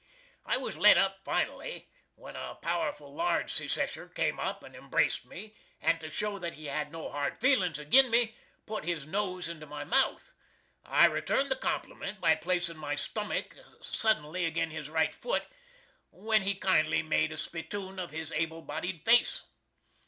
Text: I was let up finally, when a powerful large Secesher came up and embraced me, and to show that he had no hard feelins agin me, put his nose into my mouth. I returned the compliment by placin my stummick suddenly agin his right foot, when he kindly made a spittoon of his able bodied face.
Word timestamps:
I 0.47 0.57
was 0.57 0.77
let 0.79 0.97
up 0.97 1.19
finally, 1.23 1.87
when 2.15 2.35
a 2.35 2.55
powerful 2.55 3.13
large 3.13 3.53
Secesher 3.53 4.09
came 4.11 4.39
up 4.39 4.63
and 4.63 4.75
embraced 4.75 5.25
me, 5.25 5.55
and 5.79 5.99
to 6.01 6.09
show 6.09 6.39
that 6.39 6.55
he 6.55 6.65
had 6.65 6.91
no 6.91 7.11
hard 7.11 7.39
feelins 7.39 7.77
agin 7.77 8.09
me, 8.09 8.35
put 8.65 8.83
his 8.83 9.05
nose 9.05 9.47
into 9.47 9.67
my 9.67 9.83
mouth. 9.83 10.33
I 10.83 11.05
returned 11.05 11.51
the 11.51 11.55
compliment 11.55 12.19
by 12.19 12.33
placin 12.35 12.77
my 12.77 12.95
stummick 12.95 13.53
suddenly 13.83 14.47
agin 14.47 14.71
his 14.71 14.89
right 14.89 15.13
foot, 15.13 15.43
when 16.09 16.41
he 16.41 16.55
kindly 16.55 17.03
made 17.03 17.31
a 17.31 17.37
spittoon 17.37 17.99
of 17.99 18.09
his 18.09 18.31
able 18.31 18.63
bodied 18.63 19.05
face. 19.05 19.43